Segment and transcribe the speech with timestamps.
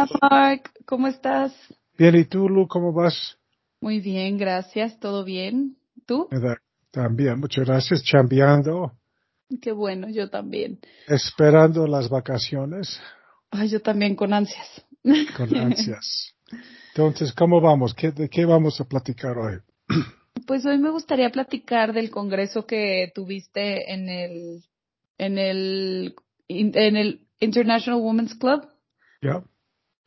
[0.00, 0.70] Hola, Mark.
[0.86, 1.52] ¿Cómo estás?
[1.98, 3.36] Bien, ¿y tú, Lu, cómo vas?
[3.82, 4.98] Muy bien, gracias.
[4.98, 5.76] ¿Todo bien?
[6.06, 6.26] ¿Tú?
[6.90, 8.02] También, muchas gracias.
[8.02, 8.92] Chambeando.
[9.60, 10.80] Qué bueno, yo también.
[11.06, 12.98] Esperando las vacaciones.
[13.50, 14.86] Ay, yo también con ansias.
[15.36, 16.34] Con ansias.
[16.94, 17.92] Entonces, ¿cómo vamos?
[17.92, 19.58] ¿Qué, ¿De qué vamos a platicar hoy?
[20.46, 24.64] Pues hoy me gustaría platicar del congreso que tuviste en el,
[25.18, 26.14] en el,
[26.48, 28.66] en el International Women's Club.
[29.20, 29.44] Ya.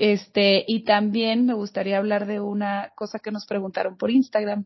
[0.06, 4.66] Este, y también me gustaría hablar de una cosa que nos preguntaron por Instagram.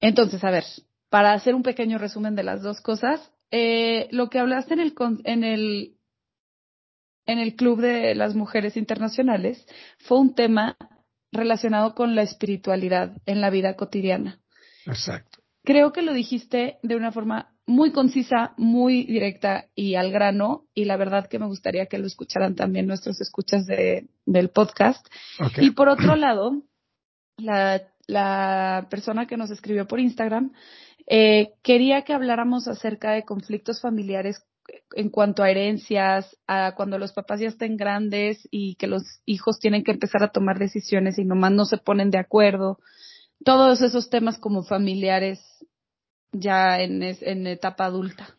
[0.00, 0.64] Entonces, a ver,
[1.08, 4.94] para hacer un pequeño resumen de las dos cosas, eh, lo que hablaste en el,
[5.22, 5.96] en el,
[7.26, 9.64] en el Club de las Mujeres Internacionales
[10.00, 10.76] fue un tema
[11.30, 14.40] relacionado con la espiritualidad en la vida cotidiana.
[14.84, 15.38] Exacto.
[15.62, 20.86] Creo que lo dijiste de una forma muy concisa, muy directa y al grano, y
[20.86, 25.06] la verdad que me gustaría que lo escucharan también nuestros escuchas de, del podcast.
[25.58, 26.62] Y por otro lado,
[27.36, 30.52] la, la persona que nos escribió por Instagram
[31.06, 34.42] eh, quería que habláramos acerca de conflictos familiares
[34.94, 39.58] en cuanto a herencias, a cuando los papás ya estén grandes y que los hijos
[39.60, 42.78] tienen que empezar a tomar decisiones y nomás no se ponen de acuerdo.
[43.44, 45.40] Todos esos temas como familiares
[46.32, 48.34] ya en, en etapa adulta.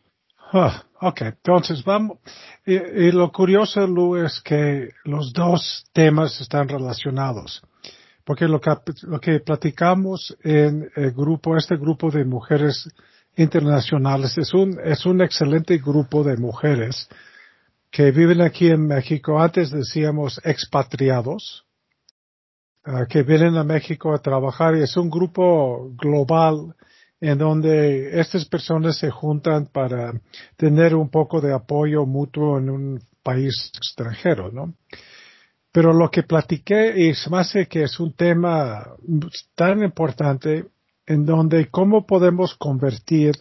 [0.52, 2.18] Ah, ok, entonces vamos.
[2.66, 7.62] Y, lo curioso, Lu, es que los dos temas están relacionados.
[8.24, 8.70] Porque lo que,
[9.02, 12.88] lo que platicamos en el grupo, este grupo de mujeres
[13.36, 17.08] internacionales, es un, es un excelente grupo de mujeres
[17.90, 19.40] que viven aquí en México.
[19.40, 21.64] Antes decíamos expatriados,
[22.84, 26.74] ah, que vienen a México a trabajar y es un grupo global
[27.20, 30.12] en donde estas personas se juntan para
[30.56, 34.74] tener un poco de apoyo mutuo en un país extranjero, ¿no?
[35.72, 38.88] Pero lo que platiqué y se me hace que es un tema
[39.54, 40.64] tan importante
[41.06, 43.34] en donde cómo podemos convertir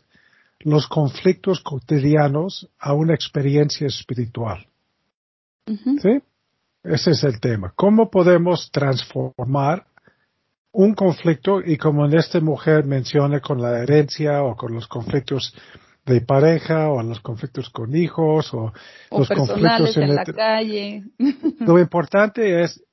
[0.59, 4.67] los conflictos cotidianos a una experiencia espiritual.
[5.65, 6.21] ¿Sí?
[6.83, 7.73] Ese es el tema.
[7.75, 9.85] ¿Cómo podemos transformar
[10.71, 15.53] un conflicto y como en esta mujer menciona con la herencia o con los conflictos
[16.05, 18.71] de pareja o los conflictos con hijos o,
[19.11, 21.03] los conflictos en, la calle.
[21.59, 22.83] Lo importante es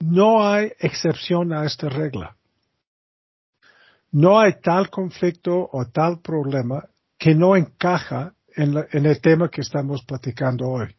[0.00, 2.36] no hay excepción a esta regla.
[4.12, 6.84] No hay tal conflicto o tal problema
[7.18, 10.94] que no encaja en, el tema que estamos platicando hoy.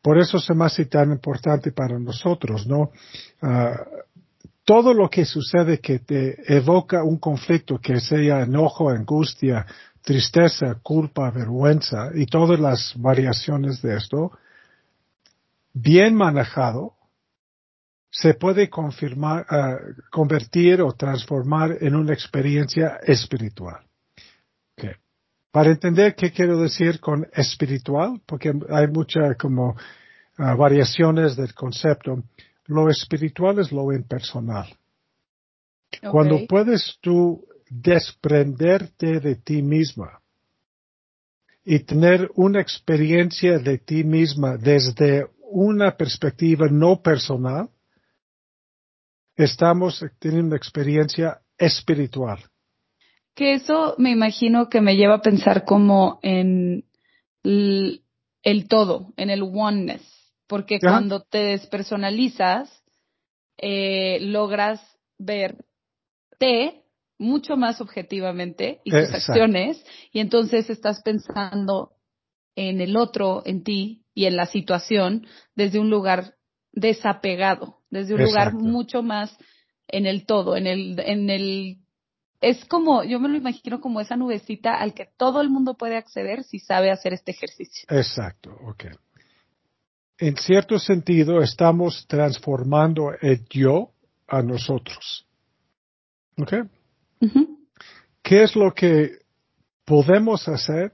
[0.00, 2.90] Por eso se me hace tan importante para nosotros, ¿no?
[3.42, 3.84] Ah,
[4.66, 9.64] todo lo que sucede que te evoca un conflicto, que sea enojo, angustia,
[10.02, 14.32] tristeza, culpa, vergüenza y todas las variaciones de esto,
[15.72, 16.94] bien manejado,
[18.10, 19.76] se puede confirmar, ah,
[20.10, 23.86] convertir o transformar en una experiencia espiritual.
[25.52, 29.76] Para entender qué quiero decir con espiritual, porque hay muchas como
[30.38, 32.24] ah, variaciones del concepto,
[32.66, 34.66] lo espiritual es lo impersonal.
[36.10, 40.20] Cuando puedes tú desprenderte de ti misma
[41.64, 47.68] y tener una experiencia de ti misma desde una perspectiva no personal,
[49.36, 52.38] estamos teniendo una experiencia espiritual.
[53.34, 56.84] Que eso me imagino que me lleva a pensar como en
[57.42, 58.02] el,
[58.42, 60.15] el todo, en el oneness
[60.46, 62.70] porque cuando te despersonalizas,
[63.58, 64.80] eh, logras
[65.18, 66.84] verte
[67.18, 71.92] mucho más objetivamente y tus acciones, y entonces estás pensando
[72.54, 76.34] en el otro, en ti y en la situación desde un lugar
[76.72, 79.36] desapegado, desde un lugar mucho más
[79.88, 81.78] en el todo, en el, en el,
[82.40, 85.96] es como, yo me lo imagino como esa nubecita al que todo el mundo puede
[85.96, 87.86] acceder si sabe hacer este ejercicio.
[87.88, 88.86] Exacto, ok
[90.18, 93.90] en cierto sentido, estamos transformando el yo
[94.26, 95.26] a nosotros.
[96.38, 96.52] ¿Ok?
[98.22, 99.18] ¿Qué es lo que
[99.84, 100.92] podemos hacer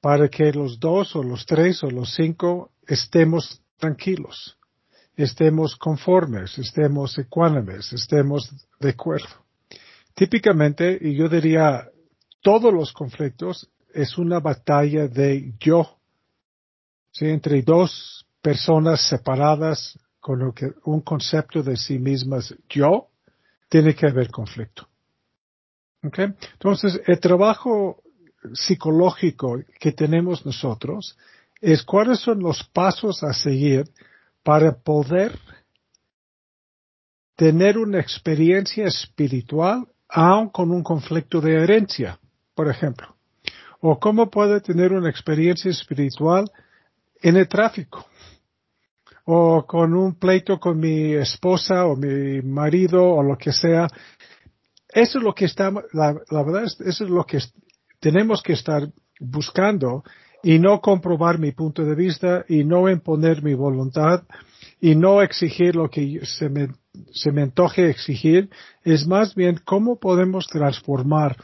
[0.00, 4.56] para que los dos o los tres o los cinco estemos tranquilos,
[5.16, 9.28] estemos conformes, estemos ecuánimes, estemos de acuerdo?
[10.14, 11.88] Típicamente, y yo diría,
[12.42, 15.98] todos los conflictos es una batalla de yo,
[17.12, 17.26] ¿sí?
[17.26, 23.08] entre dos personas separadas con lo que un concepto de sí mismas yo,
[23.68, 24.86] tiene que haber conflicto.
[26.04, 26.34] Okay?
[26.52, 28.02] Entonces, el trabajo
[28.52, 31.16] psicológico que tenemos nosotros
[31.60, 33.84] es cuáles son los pasos a seguir
[34.42, 35.38] para poder
[37.36, 42.18] tener una experiencia espiritual aun con un conflicto de herencia,
[42.54, 43.16] por ejemplo.
[43.80, 46.50] O cómo puede tener una experiencia espiritual
[47.22, 48.06] en el tráfico.
[49.24, 53.86] O con un pleito con mi esposa o mi marido o lo que sea.
[54.88, 57.38] Eso es lo que estamos, la, la verdad, es, eso es lo que
[58.00, 58.88] tenemos que estar
[59.20, 60.02] buscando
[60.42, 64.24] y no comprobar mi punto de vista y no imponer mi voluntad
[64.80, 66.68] y no exigir lo que se me,
[67.12, 68.50] se me antoje exigir,
[68.82, 71.36] es más bien cómo podemos transformar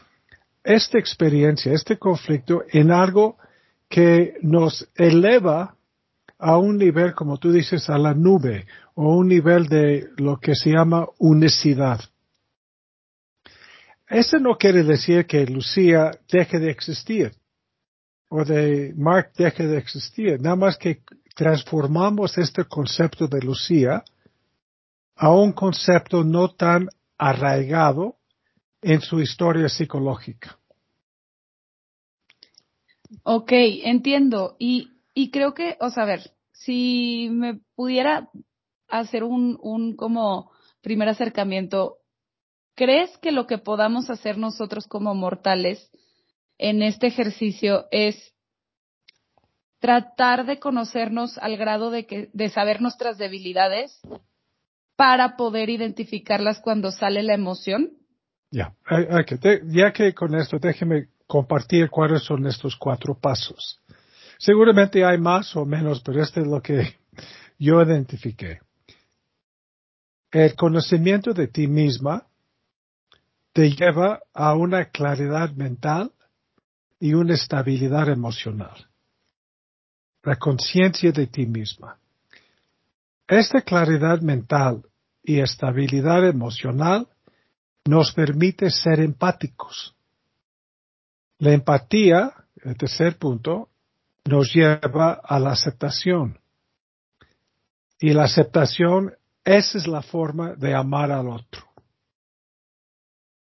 [0.63, 3.37] esta experiencia, este conflicto en algo
[3.87, 5.75] que nos eleva
[6.39, 8.65] a un nivel, como tú dices, a la nube
[8.95, 11.99] o un nivel de lo que se llama unicidad.
[14.07, 17.33] Eso no quiere decir que Lucía deje de existir
[18.29, 21.01] o de Mark deje de existir, nada más que
[21.35, 24.03] transformamos este concepto de Lucía
[25.15, 26.87] a un concepto no tan
[27.17, 28.15] arraigado
[28.81, 30.57] en su historia psicológica.
[33.23, 34.55] Ok, entiendo.
[34.59, 38.29] Y, y creo que, o sea, a ver, si me pudiera
[38.87, 40.51] hacer un, un como
[40.81, 41.97] primer acercamiento,
[42.75, 45.91] ¿crees que lo que podamos hacer nosotros como mortales
[46.57, 48.33] en este ejercicio es
[49.79, 54.01] tratar de conocernos al grado de que de saber nuestras debilidades
[54.95, 57.93] para poder identificarlas cuando sale la emoción.
[58.51, 58.75] Ya,
[59.67, 63.78] ya que con esto déjeme compartir cuáles son estos cuatro pasos.
[64.39, 66.95] Seguramente hay más o menos, pero este es lo que
[67.59, 68.61] yo identifiqué.
[70.31, 72.25] El conocimiento de ti misma
[73.51, 76.13] te lleva a una claridad mental
[76.99, 78.87] y una estabilidad emocional.
[80.23, 81.97] La conciencia de ti misma.
[83.27, 84.83] Esta claridad mental
[85.21, 87.07] y estabilidad emocional
[87.85, 89.95] nos permite ser empáticos.
[91.39, 92.33] La empatía,
[92.63, 93.69] el tercer punto,
[94.25, 96.39] nos lleva a la aceptación.
[97.99, 99.13] Y la aceptación,
[99.43, 101.67] esa es la forma de amar al otro.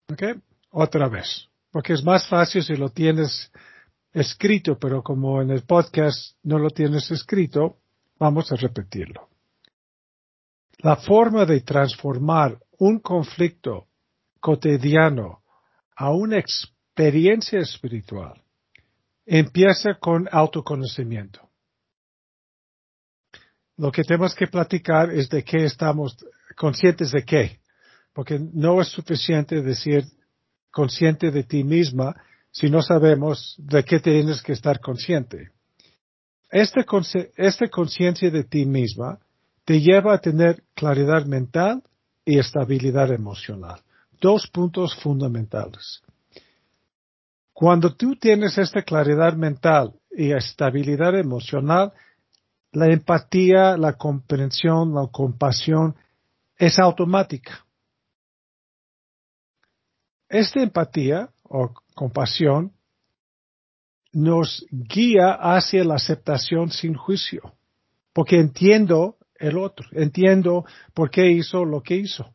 [0.08, 0.22] ¿Ok?
[0.70, 3.50] Otra vez porque es más fácil si lo tienes
[4.12, 7.78] escrito, pero como en el podcast no lo tienes escrito,
[8.18, 9.28] vamos a repetirlo.
[10.78, 13.86] La forma de transformar un conflicto
[14.40, 15.42] cotidiano
[15.94, 18.42] a una experiencia espiritual
[19.31, 21.49] empieza con autoconocimiento.
[23.77, 26.17] Lo que tenemos que platicar es de qué estamos
[26.56, 27.61] conscientes de qué,
[28.12, 30.05] porque no es suficiente decir
[30.73, 32.17] consciente de ti misma
[32.50, 35.50] si no sabemos de qué tienes que estar consciente.
[36.50, 36.85] Esta,
[37.37, 39.21] esta conciencia de ti misma
[39.65, 41.85] te lleva a tener claridad mental
[42.25, 43.81] y estabilidad emocional.
[44.21, 46.03] Dos puntos fundamentales.
[47.52, 51.93] Cuando tú tienes esta claridad mental y estabilidad emocional,
[52.73, 55.97] la empatía, la comprensión, la compasión
[56.56, 57.67] es automática.
[60.29, 62.73] Esta empatía o compasión
[64.12, 67.55] nos guía hacia la aceptación sin juicio,
[68.12, 70.64] porque entiendo el otro, entiendo
[70.94, 72.34] por qué hizo lo que hizo.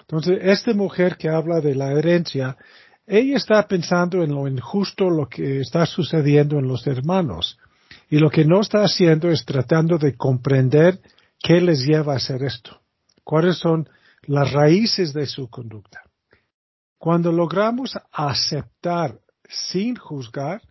[0.00, 2.56] Entonces, esta mujer que habla de la herencia,
[3.12, 7.58] ella está pensando en lo injusto, lo que está sucediendo en los hermanos.
[8.08, 11.00] Y lo que no está haciendo es tratando de comprender
[11.42, 12.80] qué les lleva a hacer esto,
[13.24, 13.88] cuáles son
[14.22, 16.02] las raíces de su conducta.
[16.98, 20.62] Cuando logramos aceptar sin juzgar,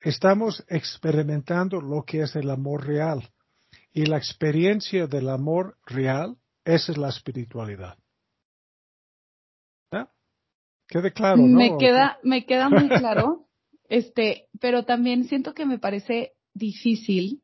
[0.00, 3.28] estamos experimentando lo que es el amor real.
[3.92, 7.98] Y la experiencia del amor real, esa es la espiritualidad.
[10.94, 11.58] Quede claro, ¿no?
[11.58, 13.48] Me queda, me queda muy claro.
[13.88, 17.42] este, pero también siento que me parece difícil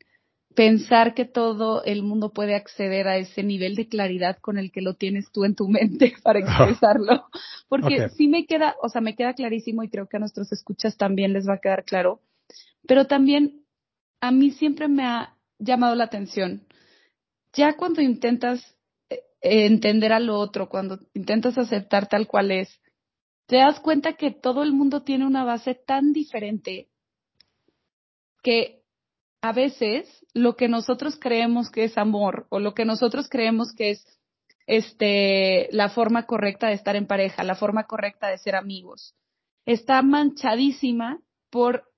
[0.54, 4.82] pensar que todo el mundo puede acceder a ese nivel de claridad con el que
[4.82, 7.24] lo tienes tú en tu mente para expresarlo.
[7.68, 10.96] Porque sí me queda, o sea, me queda clarísimo y creo que a nuestros escuchas
[10.96, 12.20] también les va a quedar claro.
[12.86, 13.64] Pero también
[14.20, 16.62] a mí siempre me ha llamado la atención.
[17.52, 18.76] Ya cuando intentas
[19.08, 22.80] eh, entender al otro, cuando intentas aceptar tal cual es,
[23.50, 26.88] te das cuenta que todo el mundo tiene una base tan diferente
[28.44, 28.84] que
[29.42, 33.90] a veces lo que nosotros creemos que es amor o lo que nosotros creemos que
[33.90, 34.20] es
[34.68, 39.16] este la forma correcta de estar en pareja, la forma correcta de ser amigos,
[39.66, 41.18] está manchadísima
[41.50, 41.88] por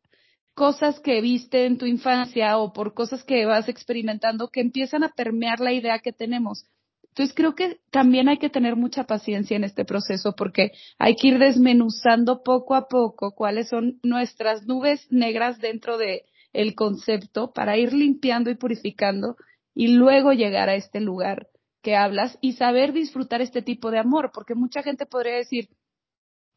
[0.54, 5.10] cosas que viste en tu infancia o por cosas que vas experimentando que empiezan a
[5.10, 6.64] permear la idea que tenemos.
[7.12, 11.28] Entonces creo que también hay que tener mucha paciencia en este proceso porque hay que
[11.28, 17.76] ir desmenuzando poco a poco cuáles son nuestras nubes negras dentro de el concepto para
[17.76, 19.36] ir limpiando y purificando
[19.74, 21.48] y luego llegar a este lugar
[21.82, 25.68] que hablas y saber disfrutar este tipo de amor, porque mucha gente podría decir,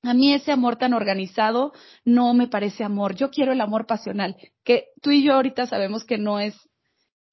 [0.03, 1.73] a mí ese amor tan organizado
[2.05, 3.15] no me parece amor.
[3.15, 6.55] Yo quiero el amor pasional, que tú y yo ahorita sabemos que no es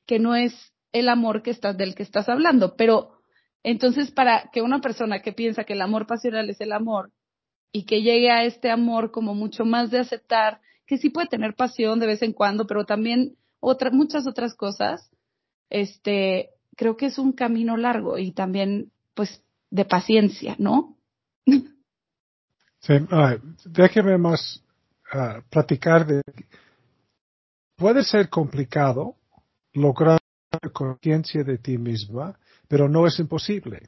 [0.06, 3.12] que no es el amor que estás del que estás hablando, pero
[3.62, 7.10] entonces para que una persona que piensa que el amor pasional es el amor
[7.72, 11.54] y que llegue a este amor como mucho más de aceptar que sí puede tener
[11.54, 15.10] pasión de vez en cuando, pero también otras muchas otras cosas,
[15.70, 20.96] este, creo que es un camino largo y también pues de paciencia, ¿no?
[22.84, 22.94] Sí,
[23.66, 24.60] déjeme más
[25.14, 26.20] uh, platicar de...
[27.76, 29.14] Puede ser complicado
[29.72, 30.18] lograr
[30.72, 33.82] conciencia de ti misma, pero no es imposible.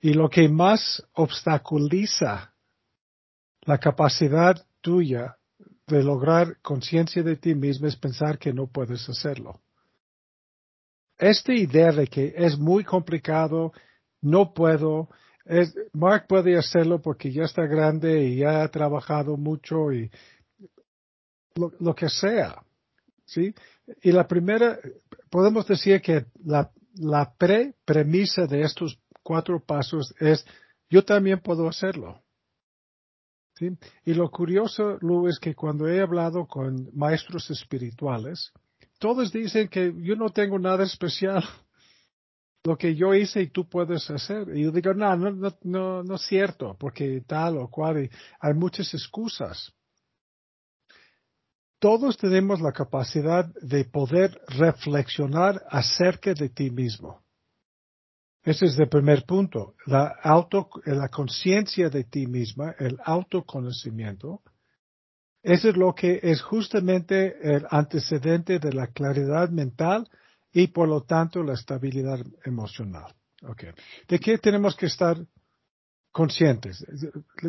[0.00, 2.52] Y lo que más obstaculiza
[3.62, 5.36] la capacidad tuya
[5.86, 9.60] de lograr conciencia de ti misma es pensar que no puedes hacerlo.
[11.18, 13.72] Esta idea de que es muy complicado,
[14.20, 15.08] no puedo,
[15.92, 20.10] Mark puede hacerlo porque ya está grande y ya ha trabajado mucho y
[21.54, 22.62] lo, que sea.
[23.24, 23.54] ¿sí?
[24.02, 24.78] Y la primera,
[25.32, 30.44] podemos decir que la, la pre-premisa de estos cuatro pasos es,
[30.90, 32.20] yo también puedo hacerlo.
[33.56, 33.70] ¿Sí?
[34.04, 38.52] Y lo curioso, Lu, es que cuando he hablado con maestros espirituales,
[38.98, 41.42] todos dicen que yo no tengo nada especial
[42.64, 44.54] lo que yo hice y tú puedes hacer.
[44.54, 48.54] Y yo digo, no, no, no, no, no es cierto, porque tal o cual, hay
[48.54, 49.72] muchas excusas.
[51.82, 57.24] Todos tenemos la capacidad de poder reflexionar acerca de ti mismo.
[58.44, 59.74] Ese es el primer punto.
[59.86, 64.42] La auto, la conciencia de ti misma, el autoconocimiento,
[65.42, 70.08] eso es lo que es justamente el antecedente de la claridad mental
[70.52, 73.12] y por lo tanto la estabilidad emocional.
[73.42, 73.70] Okay.
[74.06, 75.16] ¿De qué tenemos que estar
[76.12, 76.86] conscientes?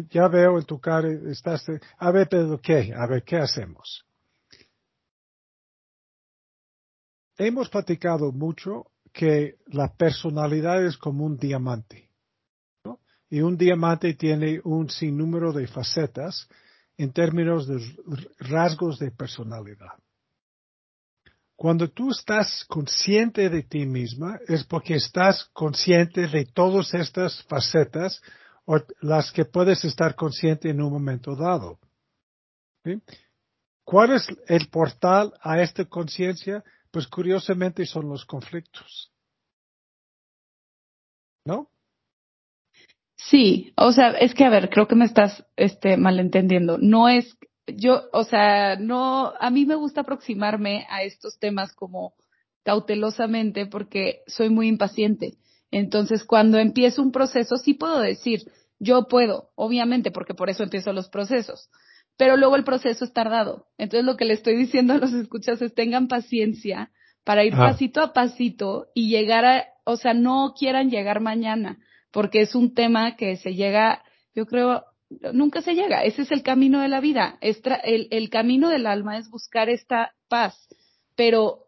[0.09, 1.67] Ya veo en tu cara, estás,
[1.99, 2.91] a ver, pero ¿qué?
[2.97, 4.03] A ver, ¿qué hacemos?
[7.37, 12.09] Hemos platicado mucho que la personalidad es como un diamante.
[12.83, 12.99] ¿no?
[13.29, 16.47] Y un diamante tiene un sinnúmero de facetas
[16.97, 17.79] en términos de
[18.39, 19.93] rasgos de personalidad.
[21.55, 28.21] Cuando tú estás consciente de ti misma es porque estás consciente de todas estas facetas
[28.65, 31.79] o las que puedes estar consciente en un momento dado.
[33.83, 36.63] ¿Cuál es el portal a esta conciencia?
[36.93, 39.12] Pues curiosamente son los conflictos.
[41.43, 41.67] ¿No?
[43.15, 46.77] Sí, o sea, es que a ver, creo que me estás este malentendiendo.
[46.77, 47.35] No es
[47.65, 52.13] yo, o sea, no, a mí me gusta aproximarme a estos temas como
[52.63, 55.39] cautelosamente porque soy muy impaciente.
[55.71, 60.93] Entonces, cuando empiezo un proceso, sí puedo decir, yo puedo, obviamente, porque por eso empiezo
[60.93, 61.71] los procesos.
[62.17, 63.67] Pero luego el proceso es tardado.
[63.77, 66.91] Entonces, lo que le estoy diciendo a los escuchas es tengan paciencia
[67.24, 71.79] para ir pasito a pasito y llegar a, o sea, no quieran llegar mañana,
[72.12, 74.03] porque es un tema que se llega,
[74.36, 74.84] yo creo,
[75.34, 76.03] nunca se llega.
[76.03, 77.38] Ese es el camino de la vida.
[77.41, 80.67] El, el camino del alma es buscar esta paz,
[81.15, 81.67] pero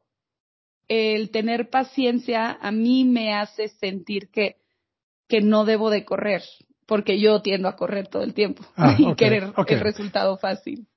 [0.88, 4.58] el tener paciencia a mí me hace sentir que,
[5.28, 6.44] que no debo de correr,
[6.86, 10.88] porque yo tiendo a correr todo el tiempo ah, y querer el resultado fácil.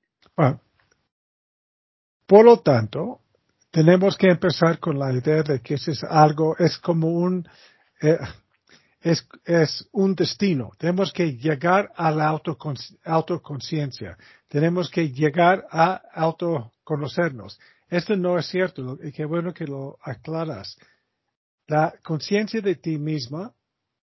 [2.25, 3.21] por lo tanto,
[3.71, 7.47] tenemos que empezar con la idea de que ese es algo, es como un,
[8.01, 8.17] eh,
[9.01, 10.71] es, es un destino.
[10.77, 14.17] Tenemos que llegar a la autoconciencia.
[14.47, 17.59] Tenemos que llegar a autoconocernos.
[17.89, 20.77] Esto no es cierto y qué bueno que lo aclaras.
[21.67, 23.53] La conciencia de ti misma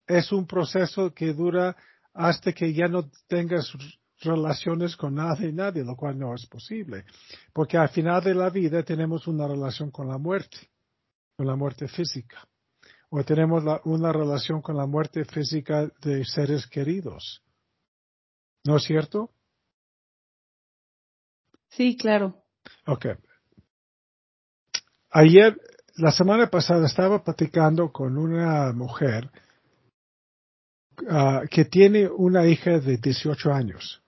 [0.10, 1.78] es un proceso que dura
[2.14, 3.72] hasta que ya no tengas
[4.20, 7.06] relaciones con nadie y nadie, lo cual no es posible.
[7.54, 10.58] Porque al final de la vida tenemos una relación con la muerte,
[11.38, 12.46] con la muerte física
[13.10, 17.42] o tenemos una relación con la muerte física de seres queridos.
[18.64, 19.32] ¿No es cierto?
[21.70, 22.44] Sí, claro.
[22.86, 23.08] Ok.
[25.12, 25.60] Ayer,
[25.96, 29.32] la semana pasada, estaba platicando con una mujer
[31.10, 34.02] ah, que tiene una hija de 18 años.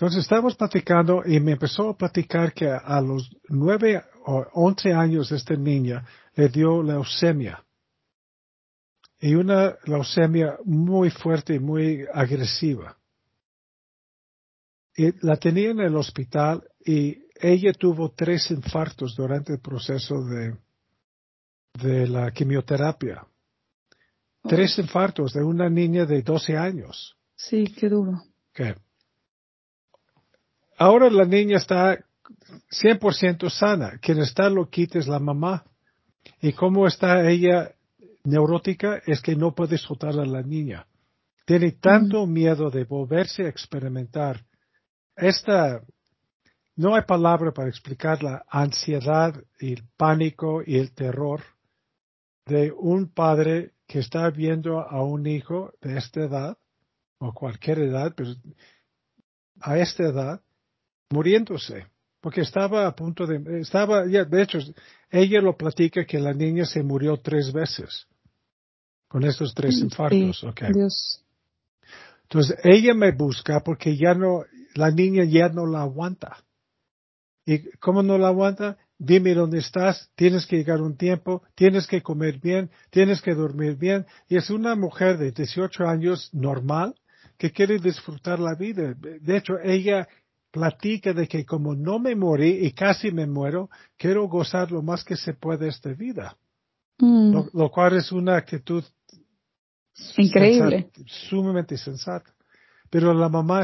[0.00, 5.30] Entonces estábamos platicando y me empezó a platicar que a los nueve o once años
[5.30, 7.62] esta niña le dio leucemia.
[9.20, 12.96] Y una leucemia muy fuerte y muy agresiva.
[14.96, 20.56] Y la tenía en el hospital y ella tuvo tres infartos durante el proceso de,
[21.74, 23.26] de la quimioterapia.
[24.42, 27.16] Tres infartos de una niña de 12 años.
[27.36, 28.22] Sí, qué duro.
[30.78, 31.98] Ahora la niña está
[32.70, 33.98] 100% sana.
[34.00, 35.64] Quien está loquita es la mamá.
[36.40, 37.74] ¿Y cómo está ella
[38.24, 39.02] neurótica?
[39.06, 40.86] Es que no puede soltar a la niña.
[41.44, 44.44] Tiene tanto miedo de volverse a experimentar.
[45.16, 45.82] Esta,
[46.76, 51.42] no hay palabra para explicar la ansiedad y el pánico y el terror
[52.46, 56.56] de un padre que está viendo a un hijo de esta edad,
[57.18, 58.30] o cualquier edad, pero
[59.60, 60.40] a esta edad,
[61.10, 61.88] muriéndose,
[62.20, 64.58] porque estaba a punto de, estaba, ya, de hecho,
[65.10, 68.06] ella lo platica que la niña se murió tres veces
[69.08, 70.44] con estos tres infartos,
[72.22, 74.44] Entonces ella me busca porque ya no,
[74.76, 76.44] la niña ya no la aguanta.
[77.44, 78.78] ¿Y cómo no la aguanta?
[79.02, 83.76] Dime dónde estás, tienes que llegar un tiempo, tienes que comer bien, tienes que dormir
[83.76, 84.04] bien.
[84.28, 86.94] Y es una mujer de 18 años normal
[87.38, 88.92] que quiere disfrutar la vida.
[88.92, 90.06] De hecho, ella
[90.50, 95.02] platica de que como no me morí y casi me muero, quiero gozar lo más
[95.02, 96.36] que se puede esta vida.
[96.98, 97.32] Mm.
[97.54, 98.84] Lo, cual es una actitud
[100.18, 102.34] increíble, sumamente sensata.
[102.90, 103.62] Pero la mamá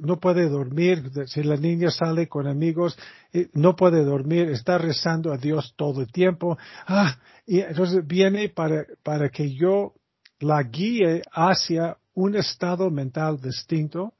[0.00, 2.98] no puede dormir, si la niña sale con amigos,
[3.32, 6.58] eh, no puede dormir, está rezando a Dios todo el tiempo.
[6.86, 9.94] Ah, y entonces viene para, para que yo
[10.40, 14.12] la guíe hacia un estado mental distinto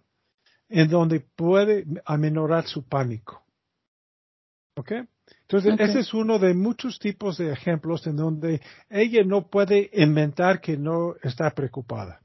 [0.69, 3.43] en donde puede aminorar su pánico.
[4.77, 4.93] ¿Ok?
[5.43, 10.61] Entonces, ese es uno de muchos tipos de ejemplos en donde ella no puede inventar
[10.61, 12.22] que no está preocupada.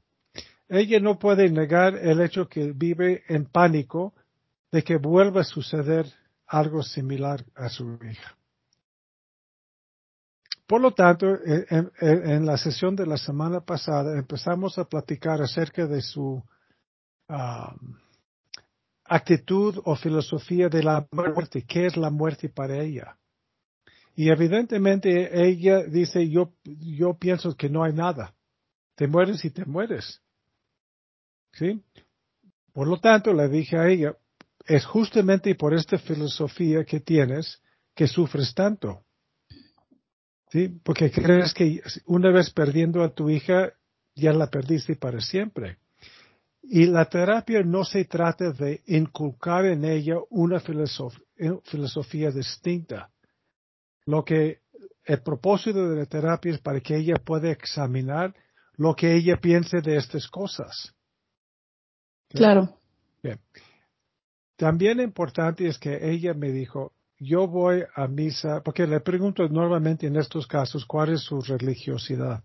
[0.68, 4.14] Ella no puede negar el hecho que vive en pánico
[4.70, 6.06] de que vuelva a suceder
[6.46, 8.36] algo similar a su hija.
[10.66, 16.02] Por lo tanto, en, la sesión de la semana pasada empezamos a platicar acerca de
[16.02, 16.42] su
[17.28, 17.74] ah,
[19.04, 23.16] actitud o filosofía de la muerte, qué es la muerte para ella.
[24.14, 28.34] Y evidentemente ella dice, yo, yo pienso que no hay nada.
[28.94, 30.20] Te mueres y te mueres.
[31.58, 31.82] ¿Sí?
[32.72, 34.16] Por lo tanto, le dije a ella,
[34.64, 37.60] es justamente por esta filosofía que tienes
[37.94, 39.02] que sufres tanto.
[40.50, 40.68] ¿Sí?
[40.84, 43.72] Porque crees que una vez perdiendo a tu hija,
[44.14, 45.78] ya la perdiste para siempre.
[46.62, 53.10] Y la terapia no se trata de inculcar en ella una filosofía distinta.
[54.06, 54.60] Lo que
[55.04, 58.34] el propósito de la terapia es para que ella pueda examinar
[58.76, 60.94] lo que ella piense de estas cosas.
[62.28, 62.78] Claro.
[63.22, 63.38] Bien.
[64.56, 70.06] También importante es que ella me dijo, yo voy a misa, porque le pregunto normalmente
[70.06, 72.42] en estos casos cuál es su religiosidad,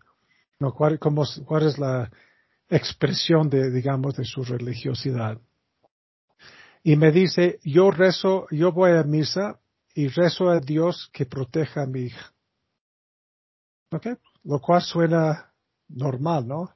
[0.59, 2.09] no, cuál, cuál es la,
[2.69, 5.39] expresión de, digamos, de su religiosidad.
[6.83, 9.59] Y me dice, yo rezo, yo voy a misa
[9.93, 12.33] y rezo a Dios que proteja a mi hija.
[13.91, 14.07] ¿Ok?
[14.43, 15.53] Lo cual suena
[15.87, 16.75] normal, ¿no?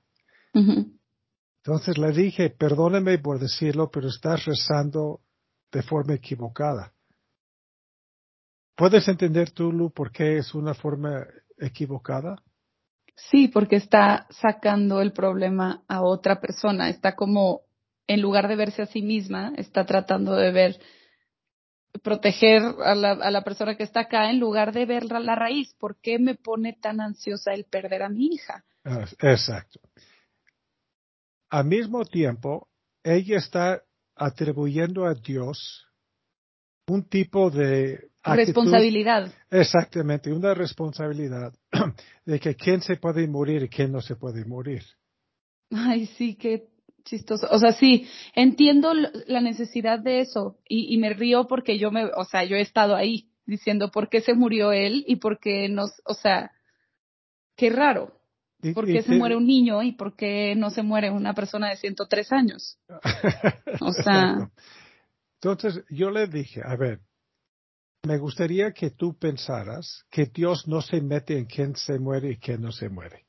[1.68, 5.20] Entonces le dije, perdóneme por decirlo, pero estás rezando
[5.70, 6.94] de forma equivocada.
[8.78, 11.28] ¿Puedes entender tú, Lu, por qué es una forma
[11.58, 12.42] equivocada?
[13.18, 17.64] Sí, porque está sacando el problema a otra persona, está como,
[18.08, 20.80] en lugar de verse a sí misma, está tratando de ver,
[22.02, 25.36] proteger a la, a la persona que está acá en lugar de ver la, la
[25.36, 25.74] raíz.
[25.74, 28.64] ¿Por qué me pone tan ansiosa el perder a mi hija?
[29.20, 29.82] Exacto.
[31.50, 32.68] Al mismo tiempo,
[33.04, 33.82] ella está
[34.16, 35.88] atribuyendo a Dios
[36.88, 39.32] un tipo de responsabilidad.
[39.50, 41.54] Exactamente, una responsabilidad
[42.26, 44.84] de que quién se puede morir y quién no se puede morir.
[45.72, 46.70] Ay, sí, qué
[47.04, 47.48] chistoso.
[47.50, 52.06] O sea, sí, entiendo la necesidad de eso y, y me río porque yo me,
[52.06, 55.70] o sea, yo he estado ahí diciendo por qué se murió él y por qué
[55.70, 56.52] nos, o sea,
[57.56, 58.17] qué raro.
[58.74, 61.78] ¿Por qué se muere un niño y por qué no se muere una persona de
[61.78, 62.80] 103 años?
[63.82, 64.50] O sea.
[65.40, 67.02] Entonces yo le dije, a ver,
[68.04, 72.38] me gustaría que tú pensaras que Dios no se mete en quién se muere y
[72.38, 73.26] quién no se muere.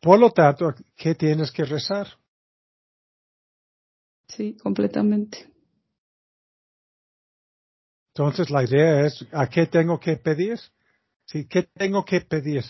[0.00, 2.08] Por lo tanto, ¿qué tienes que rezar?
[4.28, 5.51] Sí, completamente.
[8.14, 10.58] Entonces la idea es, ¿a qué tengo que pedir?
[11.24, 12.64] Sí, ¿qué tengo que pedir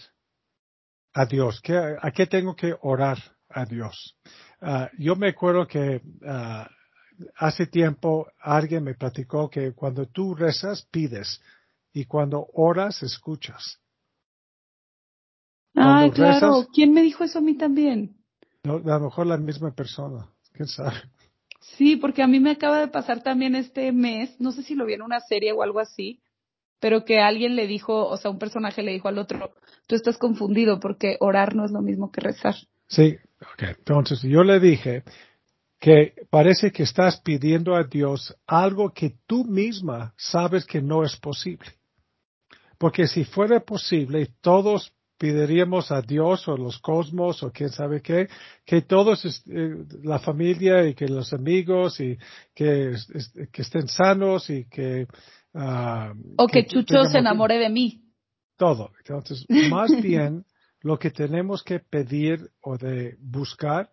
[1.13, 1.61] a Dios?
[2.01, 4.17] ¿A qué tengo que orar a Dios?
[4.61, 6.71] Ah, yo me acuerdo que ah,
[7.37, 11.41] hace tiempo alguien me platicó que cuando tú rezas, pides
[11.93, 13.81] y cuando oras, escuchas.
[15.75, 16.69] Ay, claro.
[16.73, 18.17] ¿Quién me dijo eso a mí también?
[18.63, 20.29] No, a lo mejor la misma persona.
[20.53, 21.03] ¿Quién sabe?
[21.63, 24.85] Sí, porque a mí me acaba de pasar también este mes, no sé si lo
[24.85, 26.21] vi en una serie o algo así,
[26.81, 29.55] pero que alguien le dijo, o sea, un personaje le dijo al otro,
[29.87, 32.57] tú estás confundido porque orar no es lo mismo que rezar.
[32.89, 33.63] Sí, ok.
[33.79, 35.05] Entonces yo le dije
[35.79, 41.17] que parece que estás pidiendo a Dios algo que tú misma sabes que no es
[41.17, 41.71] posible.
[42.79, 44.93] Porque si fuera posible, todos
[45.23, 48.27] pediríamos a Dios o los cosmos o quién sabe qué,
[48.67, 52.19] que todos, eh, la familia y que los amigos y
[52.53, 52.97] que,
[53.53, 55.07] que estén sanos y que...
[55.55, 58.03] Uh, o que, Chucho se enamore de mí.
[58.57, 58.91] Todo.
[58.99, 60.45] Entonces, más bien,
[60.81, 63.91] lo que tenemos que pedir o de buscar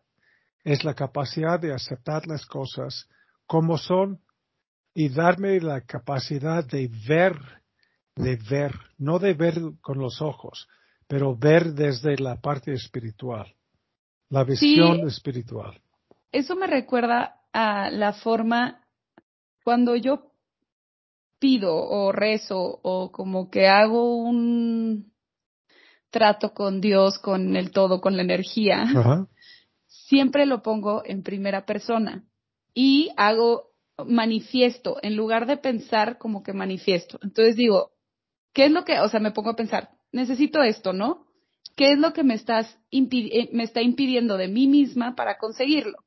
[0.63, 3.07] es la capacidad de aceptar las cosas
[3.45, 4.19] como son
[4.95, 7.35] y darme la capacidad de ver,
[8.15, 10.67] de ver, no de ver con los ojos,
[11.09, 13.51] pero ver desde la parte espiritual,
[14.29, 15.81] la visión espiritual.
[16.31, 18.85] Eso me recuerda a la forma
[19.63, 20.31] cuando yo
[21.39, 25.11] pido o rezo o como que hago un
[26.11, 28.85] trato con Dios, con el todo, con la energía,
[29.87, 32.23] siempre lo pongo en primera persona
[32.75, 33.71] y hago
[34.05, 37.17] manifiesto en lugar de pensar como que manifiesto.
[37.23, 37.93] Entonces digo,
[38.53, 41.25] ¿qué es lo que, o sea, me pongo a pensar, necesito esto, ¿no?
[41.75, 45.97] ¿Qué es lo que me, estás eh, me está impidiendo de mí misma para conseguirlo?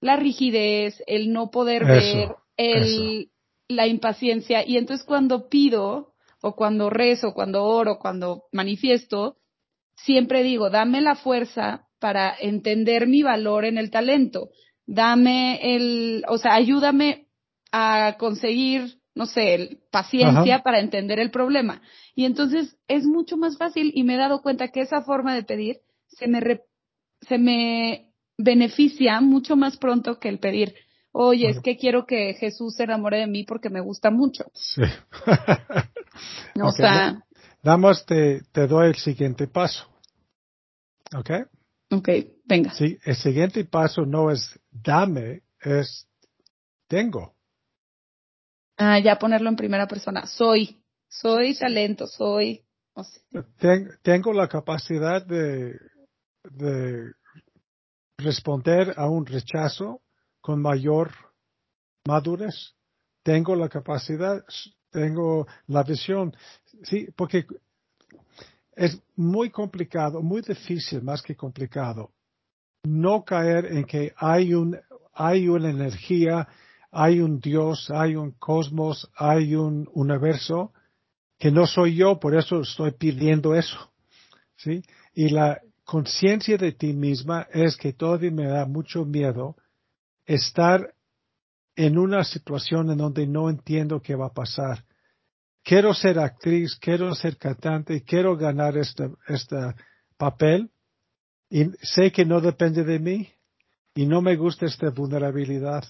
[0.00, 3.30] La rigidez, el no poder ver, el,
[3.68, 4.66] la impaciencia.
[4.66, 9.36] Y entonces cuando pido, o cuando rezo, cuando oro, cuando manifiesto,
[9.96, 14.50] siempre digo, dame la fuerza para entender mi valor en el talento.
[14.86, 17.28] Dame el, o sea, ayúdame
[17.72, 21.82] a conseguir no sé, paciencia para entender el problema.
[22.14, 25.44] Y entonces es mucho más fácil y me he dado cuenta que esa forma de
[25.44, 26.40] pedir se me,
[27.20, 30.74] se me beneficia mucho más pronto que el pedir,
[31.12, 34.44] oye, es que quiero que Jesús se enamore de mí porque me gusta mucho.
[34.52, 34.82] Sí.
[36.60, 37.20] o sea.
[37.62, 39.86] Damos, te, te doy el siguiente paso.
[41.16, 41.30] ¿Ok?
[41.90, 42.08] Ok,
[42.44, 42.72] venga.
[42.74, 46.08] Sí, el siguiente paso no es dame, es
[46.88, 47.34] tengo.
[48.76, 50.26] Ah, ya ponerlo en primera persona.
[50.26, 52.64] Soy, soy talento, soy.
[54.02, 55.78] tengo la capacidad de,
[56.50, 57.12] de
[58.18, 60.02] responder a un rechazo
[60.40, 61.12] con mayor
[62.06, 62.74] madurez.
[63.22, 64.44] Tengo la capacidad,
[64.90, 66.36] tengo la visión.
[66.82, 67.46] Sí, porque
[68.76, 72.12] es muy complicado, muy difícil, más que complicado,
[72.84, 74.78] no caer en que hay un,
[75.12, 76.46] hay una energía
[76.94, 80.72] hay un Dios, hay un cosmos, hay un universo
[81.38, 83.92] que no soy yo, por eso estoy pidiendo eso.
[84.56, 84.82] ¿Sí?
[85.12, 89.56] Y la conciencia de ti misma es que todavía me da mucho miedo
[90.24, 90.94] estar
[91.76, 94.84] en una situación en donde no entiendo qué va a pasar.
[95.64, 99.56] Quiero ser actriz, quiero ser cantante, quiero ganar este, este
[100.16, 100.70] papel
[101.50, 103.28] y sé que no depende de mí
[103.94, 105.84] y no me gusta esta vulnerabilidad.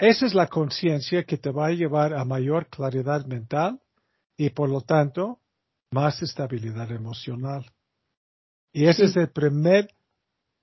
[0.00, 3.78] Esa es la conciencia que te va a llevar a mayor claridad mental
[4.34, 5.40] y por lo tanto
[5.90, 7.66] más estabilidad emocional.
[8.72, 9.90] Y ese es el primer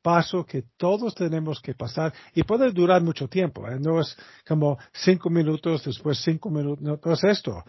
[0.02, 3.68] paso que todos tenemos que pasar y puede durar mucho tiempo.
[3.68, 3.78] ¿eh?
[3.80, 7.64] No es como cinco minutos, después cinco minutos, no, es esto.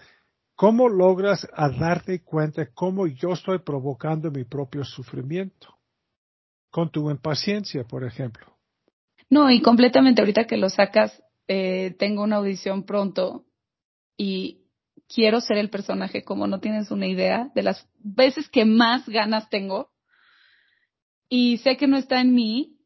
[0.54, 5.76] ¿Cómo logras a darte cuenta cómo yo estoy provocando mi propio sufrimiento?
[6.70, 8.56] Con tu impaciencia, por ejemplo.
[9.28, 13.44] No, y completamente ahorita que lo sacas, eh, tengo una audición pronto
[14.16, 14.66] y
[15.08, 19.48] quiero ser el personaje como no tienes una idea de las veces que más ganas
[19.48, 19.90] tengo
[21.28, 22.78] y sé que no está en mí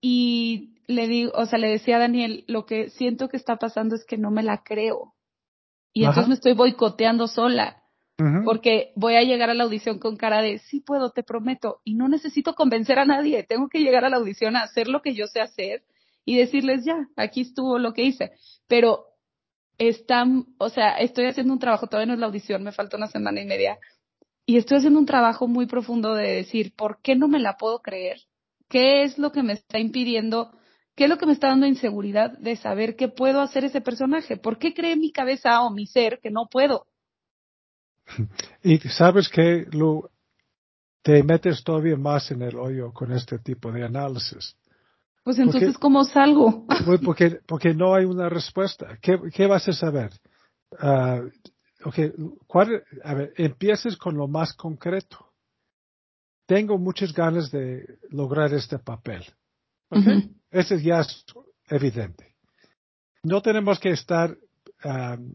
[0.00, 3.94] y le digo, o sea, le decía a Daniel, lo que siento que está pasando
[3.94, 5.14] es que no me la creo.
[5.92, 7.76] Y entonces me estoy boicoteando sola.
[8.44, 11.94] Porque voy a llegar a la audición con cara de, sí puedo, te prometo, y
[11.94, 15.14] no necesito convencer a nadie, tengo que llegar a la audición a hacer lo que
[15.14, 15.82] yo sé hacer
[16.30, 18.30] y decirles ya, aquí estuvo lo que hice.
[18.68, 19.06] Pero
[19.78, 23.08] están, o sea, estoy haciendo un trabajo, todavía no es la audición, me falta una
[23.08, 23.78] semana y media.
[24.46, 27.80] y estoy haciendo un trabajo muy profundo de decir, ¿por qué no me la puedo
[27.80, 28.18] creer?
[28.68, 30.52] ¿Qué es lo que me está impidiendo?
[30.94, 34.36] ¿Qué es lo que me está dando inseguridad de saber que puedo hacer ese personaje?
[34.36, 36.86] ¿Por qué cree mi cabeza o mi ser que no puedo?
[38.62, 40.10] Y sabes que lo,
[41.02, 44.56] te metes todavía más en el hoyo con este tipo de análisis.
[45.22, 46.66] Pues entonces, ¿cómo salgo?
[47.04, 48.98] Porque, porque no hay una respuesta.
[49.02, 50.10] ¿Qué, qué vas a saber?
[50.72, 51.28] Uh,
[51.84, 52.12] okay,
[52.46, 55.32] ¿cuál, a ver, empieces con lo más concreto.
[56.46, 59.24] Tengo muchas ganas de lograr este papel.
[59.90, 60.30] Okay?
[60.50, 61.24] Ese ya es
[61.68, 62.36] evidente.
[63.22, 64.36] No tenemos que estar,
[64.84, 65.32] um,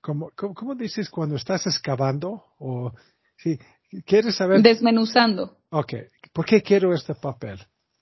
[0.00, 2.44] como, ¿cómo, dices cuando estás excavando?
[2.58, 2.92] O,
[3.36, 3.58] si
[4.04, 4.62] quieres saber.
[4.62, 5.58] Desmenuzando.
[5.70, 5.94] Ok,
[6.32, 7.58] ¿por qué quiero este papel?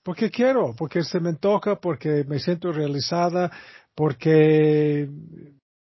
[0.07, 3.51] Porque quiero, porque se me toca, porque me siento realizada,
[3.93, 5.05] porque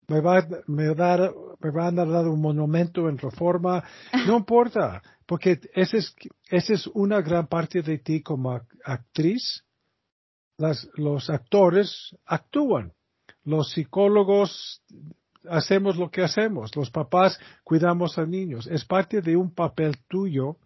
[0.09, 3.83] me va, me, dar, me van a dar un monumento en reforma.
[4.27, 6.15] No importa, porque esa es,
[6.51, 9.65] esa es una gran parte de ti como actriz.
[10.59, 12.93] Las, los actores actúan.
[13.43, 14.83] Los psicólogos
[15.49, 16.77] hacemos lo que hacemos.
[16.77, 18.67] Los papás cuidamos a niños.
[18.67, 20.59] Es parte de un papel tuyo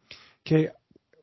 [0.42, 0.72] que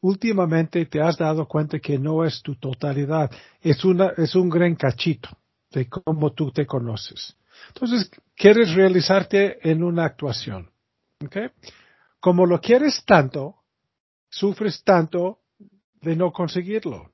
[0.02, 4.76] últimamente te has dado cuenta que no es tu totalidad, es, una, es un gran
[4.76, 5.30] cachito
[5.72, 7.36] de cómo tú te conoces.
[7.70, 10.70] Entonces, quieres realizarte en una actuación.
[11.24, 11.50] ¿okay?
[12.20, 13.56] Como lo quieres tanto,
[14.30, 15.40] sufres tanto
[16.02, 17.12] de no conseguirlo.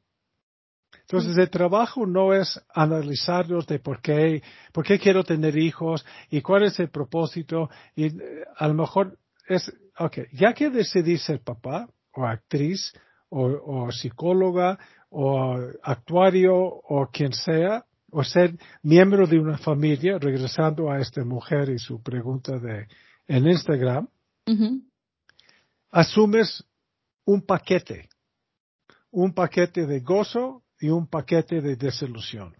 [1.02, 4.42] Entonces, el trabajo no es analizarlos de por qué,
[4.74, 7.70] por qué quiero tener hijos y cuál es el propósito.
[7.96, 12.94] Y eh, a lo mejor es, ok, ya que decidí ser papá, o actriz
[13.30, 14.78] o, psicóloga
[15.10, 21.70] o actuario o quien sea, o ser miembro de una familia, regresando a esta mujer
[21.70, 22.88] y su pregunta de
[23.28, 24.08] en Instagram,
[25.92, 26.64] asumes
[27.26, 28.10] un paquete,
[29.12, 32.56] un paquete de gozo y un paquete de desilusión.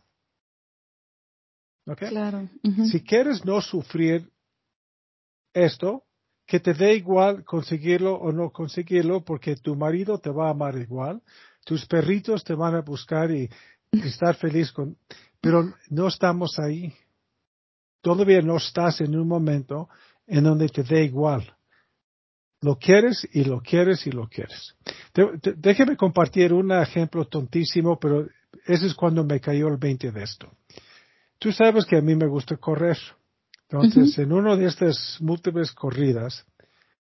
[1.86, 2.10] ¿Okay?
[2.10, 2.50] Claro.
[2.92, 4.30] Si quieres no sufrir
[5.54, 6.04] esto,
[6.48, 10.78] que te dé igual conseguirlo o no conseguirlo porque tu marido te va a amar
[10.78, 11.22] igual,
[11.66, 13.50] tus perritos te van a buscar y,
[13.92, 14.98] estar feliz con,
[15.42, 16.94] pero no estamos ahí.
[18.02, 19.90] Todavía no estás en un momento
[20.26, 21.54] en donde te dé igual.
[22.62, 24.76] Lo quieres y lo quieres y lo quieres.
[25.58, 28.28] déjeme compartir un ejemplo tontísimo, pero
[28.66, 30.52] ese es cuando me cayó el 20 de esto.
[31.40, 32.98] Tú sabes que a mí me gusta correr.
[33.70, 36.46] Entonces, en una de estas múltiples corridas,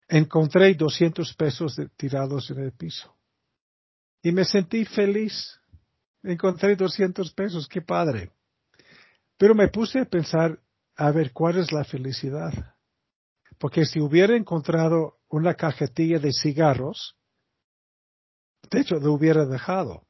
[0.09, 3.15] encontré 200 pesos tirados en el piso.
[4.23, 5.61] Y me sentí feliz.
[6.23, 8.33] Encontré 200 pesos, qué padre.
[9.37, 10.59] Pero me puse a pensar,
[10.97, 12.53] a ver, ¿cuál es la felicidad?
[13.59, 17.15] Porque si hubiera encontrado una cajetilla de cigarros,
[18.69, 20.03] de hecho, lo hubiera dejado.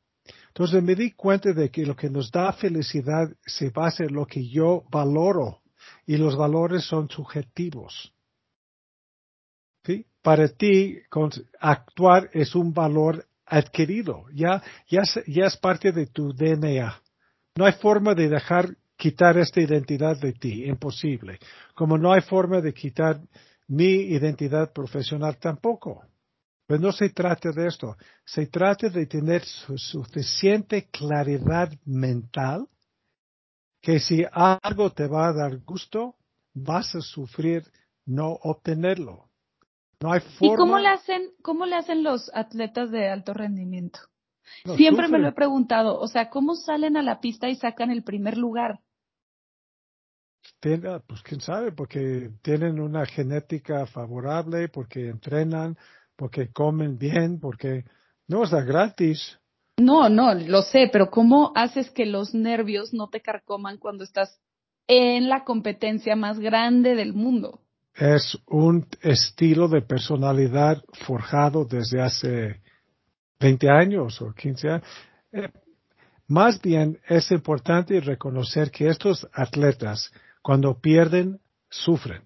[0.49, 4.27] Entonces me di cuenta de que lo que nos da felicidad se basa en lo
[4.27, 5.61] que yo valoro
[6.07, 8.13] y los valores son subjetivos.
[9.85, 10.07] ¿Sí?
[10.23, 10.99] Para ti,
[11.61, 17.01] actuar es un valor adquirido, ya, ya, ya es parte de tu DNA.
[17.57, 21.39] No hay forma de dejar quitar esta identidad de ti, imposible.
[21.75, 23.21] Como no hay forma de quitar
[23.69, 26.03] mi identidad profesional tampoco.
[26.67, 27.97] Pero no se trata de esto,
[28.27, 32.69] se trata de tener suficiente claridad mental
[33.81, 36.17] que si algo te va a dar gusto,
[36.55, 37.65] vas a sufrir
[38.07, 39.29] no obtenerlo.
[40.01, 40.55] No hay forma.
[40.55, 44.01] ¿Y cómo le hacen, cómo le hacen los atletas de alto rendimiento?
[44.77, 48.03] Siempre me lo he preguntado, o sea, ¿cómo salen a la pista y sacan el
[48.03, 48.81] primer lugar?
[50.61, 55.77] pues quién sabe, porque tienen una genética favorable, porque entrenan,
[56.17, 57.85] porque comen bien, porque
[58.27, 59.39] no es gratis.
[59.79, 64.41] No, no, lo sé, pero ¿cómo haces que los nervios no te carcoman cuando estás
[64.89, 67.61] en la competencia más grande del mundo?
[67.95, 72.61] Es un estilo de personalidad forjado desde hace
[73.39, 74.87] 20 años o 15 años.
[75.33, 75.49] Eh,
[76.27, 80.13] más bien es importante reconocer que estos atletas,
[80.43, 82.23] cuando pierden, sufren.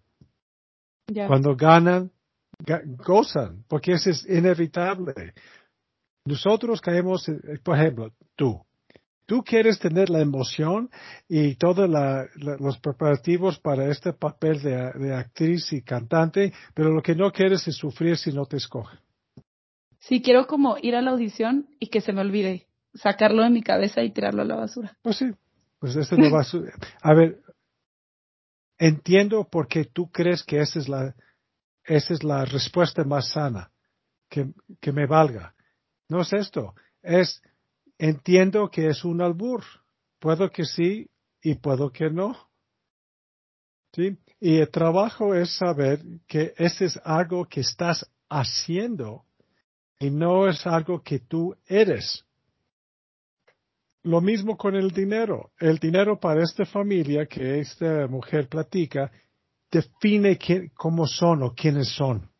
[1.26, 2.10] Cuando ganan,
[3.04, 5.34] gozan, porque eso es inevitable.
[6.24, 8.64] Nosotros caemos, eh, por ejemplo, tú.
[9.26, 10.90] Tú quieres tener la emoción
[11.28, 11.88] y todos
[12.34, 17.76] los preparativos para este papel de, actriz y cantante, pero lo que no quieres es
[17.76, 18.98] sufrir si no te escogen.
[20.00, 23.62] Sí, quiero como ir a la audición y que se me olvide, sacarlo de mi
[23.62, 24.98] cabeza y tirarlo a la basura.
[25.02, 25.30] Pues sí,
[25.78, 27.08] pues eso no va a...
[27.08, 27.40] A ver,
[28.76, 31.14] entiendo por qué tú crees que esa es la,
[31.84, 33.70] esa es la respuesta más sana,
[34.28, 35.54] que, que me valga.
[36.12, 37.40] No es esto, es
[37.96, 39.64] entiendo que es un albur.
[40.18, 41.08] Puedo que sí
[41.40, 42.36] y puedo que no.
[43.94, 44.18] ¿Sí?
[44.38, 49.24] Y el trabajo es saber que ese es algo que estás haciendo
[49.98, 52.26] y no es algo que tú eres.
[54.02, 55.52] Lo mismo con el dinero.
[55.58, 59.10] El dinero para esta familia que esta mujer platica
[59.70, 60.38] define
[60.74, 62.31] cómo son o quiénes son.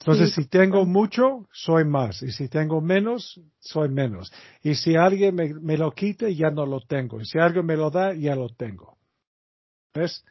[0.00, 2.22] Entonces, si tengo mucho, soy más.
[2.22, 4.32] Y si tengo menos, soy menos.
[4.62, 7.20] Y si alguien me, lo quita, ya no lo tengo.
[7.20, 8.96] Y si alguien me lo da, ya lo tengo.
[9.92, 10.24] ¿Ves?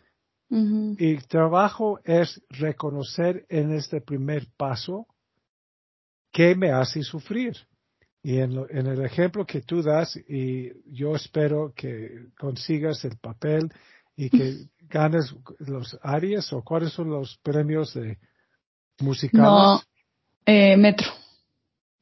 [0.49, 5.05] Y trabajo es reconocer en este primer paso
[6.32, 7.55] qué me hace sufrir.
[8.23, 13.71] Y en, en, el ejemplo que tú das, y yo espero que consigas el papel
[14.15, 14.55] y que
[14.89, 18.17] ganes los Aries o cuáles son los premios de
[19.02, 19.50] musicales.
[19.50, 19.82] No,
[20.46, 21.08] eh, metro.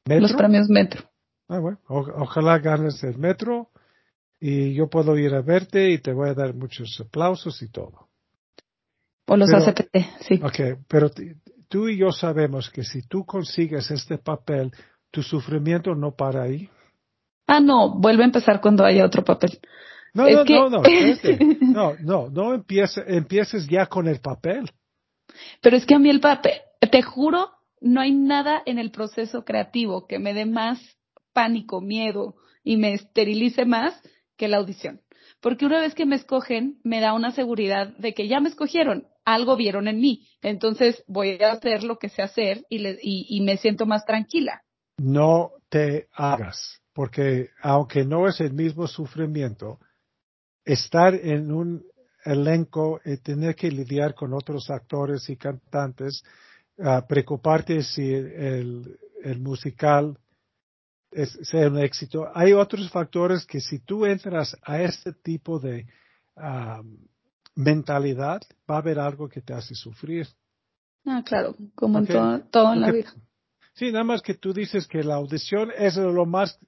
[0.05, 1.03] Los premios Metro.
[1.49, 3.69] Ah, bueno, ojalá ganes el Metro
[4.39, 8.07] y yo puedo ir a verte y te voy a dar muchos aplausos y todo.
[9.27, 10.39] O los ACPT, sí.
[10.41, 11.09] Ok, pero
[11.67, 14.71] tú y yo sabemos que si tú consigues este papel,
[15.11, 16.69] tu sufrimiento no para ahí.
[17.45, 19.59] Ah, no, vuelve a empezar cuando haya otro papel.
[20.13, 20.83] No, no, no, no,
[21.61, 24.71] no, no, no empieces, empieces ya con el papel.
[25.61, 29.43] Pero es que a mí el papel, te juro, no hay nada en el proceso
[29.45, 30.79] creativo que me dé más
[31.33, 33.99] pánico, miedo y me esterilice más
[34.35, 35.01] que la audición.
[35.41, 39.07] Porque una vez que me escogen, me da una seguridad de que ya me escogieron,
[39.25, 40.27] algo vieron en mí.
[40.41, 44.63] Entonces voy a hacer lo que sé hacer y, y me siento más tranquila.
[44.97, 49.79] No te hagas, porque aunque no es el mismo sufrimiento,
[50.65, 51.83] estar en un
[52.25, 56.23] elenco y tener que lidiar con otros actores y cantantes,
[56.77, 60.17] uh, preocuparte si el, el musical
[61.11, 62.29] es, sea un éxito.
[62.33, 65.85] Hay otros factores que si tú entras a este tipo de
[67.55, 70.27] mentalidad, va a haber algo que te hace sufrir.
[71.05, 72.07] Ah, claro, como en
[72.51, 73.13] todo, en la vida.
[73.73, 76.59] Sí, nada más que tú dices que la audición es lo más,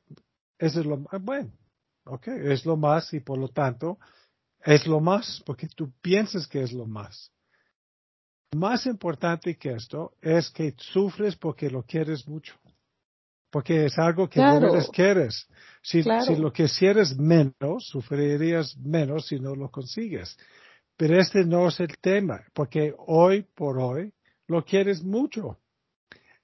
[0.58, 1.52] es lo más, bueno,
[2.06, 4.00] ok, es lo más y por lo tanto
[4.64, 7.32] es lo más, porque tú piensas que es lo más.
[8.56, 12.56] Más importante que esto es que sufres porque lo quieres mucho.
[13.52, 14.60] Porque es algo que no
[14.92, 15.48] quieres.
[15.82, 20.38] Si, si lo quisieras menos, sufrirías menos si no lo consigues.
[20.98, 24.14] Pero este no es el tema, porque hoy por hoy
[24.48, 25.58] lo quieres mucho.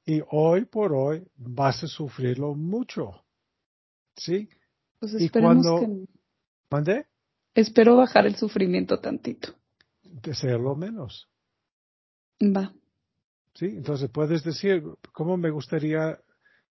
[0.05, 3.23] Y hoy por hoy vas a sufrirlo mucho.
[4.15, 4.47] ¿Sí?
[4.99, 5.81] Pues y cuando...
[6.69, 7.05] ¿Mande?
[7.53, 9.53] Espero bajar el sufrimiento tantito.
[10.57, 11.27] lo menos.
[12.41, 12.74] Va.
[13.54, 16.19] Sí, entonces puedes decir, ¿cómo me gustaría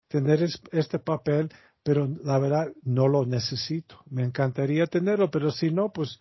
[0.07, 1.49] tener este papel?
[1.83, 4.03] Pero la verdad no lo necesito.
[4.09, 6.19] Me encantaría tenerlo, pero si no, pues,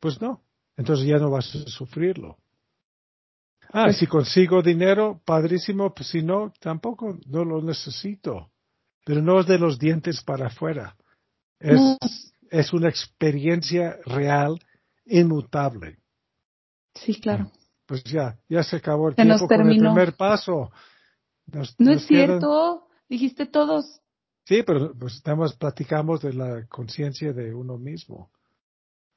[0.00, 0.42] pues no.
[0.76, 2.38] Entonces ya no vas a sufrirlo.
[3.72, 8.50] Ah, pues si consigo dinero, padrísimo, pues si no, tampoco no lo necesito.
[9.04, 10.96] Pero no es de los dientes para afuera.
[11.58, 11.80] Es,
[12.50, 14.58] es una experiencia real,
[15.06, 15.98] inmutable.
[16.94, 17.50] Sí, claro.
[17.86, 20.70] Pues ya, ya se acabó el tiempo con el primer paso.
[21.78, 24.00] no es cierto, dijiste todos.
[24.44, 28.30] Sí, pero pues estamos, platicamos de la conciencia de uno mismo.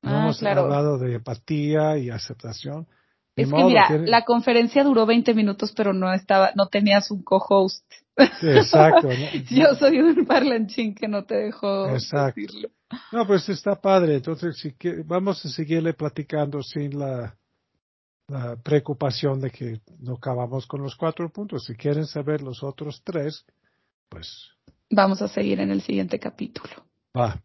[0.02, 2.88] No ah, hemos hablado de empatía y aceptación.
[3.36, 7.86] es que mira, la conferencia duró 20 minutos, pero no estaba, no tenías un co-host.
[8.18, 9.10] exacto.
[9.50, 12.70] Yo soy un parlanchín que no te dejó decirlo.
[13.12, 14.16] No, pues está padre.
[14.16, 17.39] Entonces, si vamos a seguirle platicando sin la,
[18.30, 21.66] la, preocupación de que no acabamos con los cuatro puntos.
[21.66, 23.46] Si quieren saber los otros tres,
[24.08, 24.50] pues.
[24.90, 26.86] Vamos a seguir en el siguiente capítulo.
[27.16, 27.42] Va.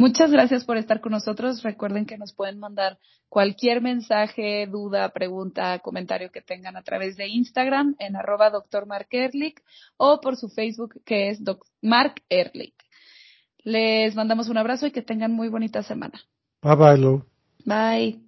[0.00, 1.62] Muchas gracias por estar con nosotros.
[1.62, 7.26] Recuerden que nos pueden mandar cualquier mensaje, duda, pregunta, comentario que tengan a través de
[7.26, 9.60] Instagram en arroba doctor Mark Ehrlich
[9.96, 12.76] o por su Facebook que es doc Mark Ehrlich.
[13.64, 16.20] Les mandamos un abrazo y que tengan muy bonita semana.
[16.62, 17.24] Bye bye, Lou.
[17.64, 18.27] Bye.